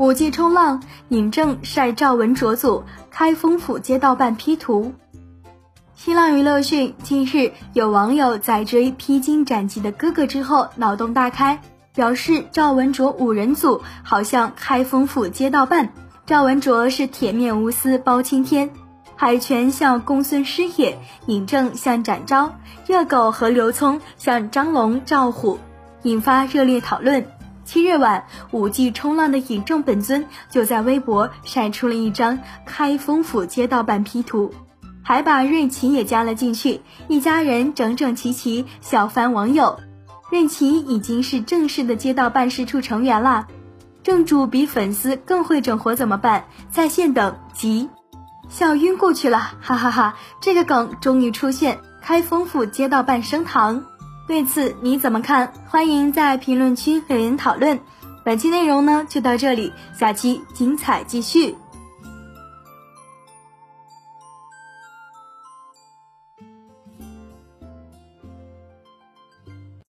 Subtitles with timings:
[0.00, 4.94] 五 G 冲浪，尹正晒赵文卓组开封府街道办 P 图。
[5.94, 11.60] 新浪娱乐讯，近日有网友在追披荆斩棘的哥哥之后脑洞大开，
[11.94, 15.90] 表示赵文卓五人组好像开封府街道办。
[16.24, 18.70] 赵文卓是铁面无私包青天，
[19.16, 22.54] 海泉像公孙师爷，尹正像展昭，
[22.86, 25.58] 热狗和刘聪像张龙赵虎，
[26.04, 27.22] 引发热烈讨论。
[27.64, 34.52] 七日晚，五 G 冲浪的尹正本尊就在微博晒出了一张开封府街道办 P 图，
[35.02, 39.78] 还把任琦也加了进去，一家人整整齐齐笑翻网友。
[40.30, 43.46] 任琦已经是正式的街道办事处成员了，
[44.02, 46.44] 正主比粉丝更会整活怎么办？
[46.70, 47.88] 在线等急，
[48.48, 50.16] 笑晕过去了，哈哈哈！
[50.40, 53.84] 这个梗终于出现，开封府街道办升堂。
[54.30, 55.52] 对此你怎么看？
[55.66, 57.76] 欢迎在评论区留言讨论。
[58.24, 61.56] 本期内容呢就到这里，下期精彩继续。